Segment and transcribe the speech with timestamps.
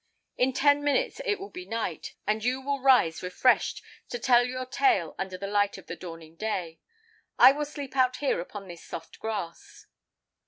[0.35, 4.65] In ten minutes it will be night, and you will rise refreshed, to tell your
[4.65, 6.79] tale under the light of the dawning day.
[7.37, 9.85] I will sleep out here upon this soft grass."